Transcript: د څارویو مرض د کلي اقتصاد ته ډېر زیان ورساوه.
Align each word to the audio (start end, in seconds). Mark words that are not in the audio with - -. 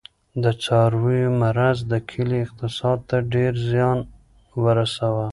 د 0.43 0.45
څارویو 0.63 1.31
مرض 1.41 1.77
د 1.91 1.93
کلي 2.09 2.37
اقتصاد 2.45 2.99
ته 3.09 3.17
ډېر 3.33 3.53
زیان 3.69 3.97
ورساوه. 4.63 5.27